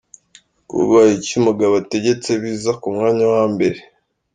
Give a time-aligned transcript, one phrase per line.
[0.67, 3.79] Kubaha icyo umugabo ategetse biza ku mwanya wa mbere.